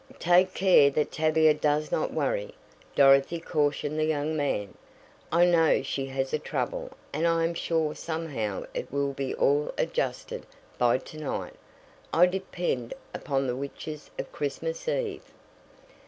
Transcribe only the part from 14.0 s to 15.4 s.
of Christmas Eve."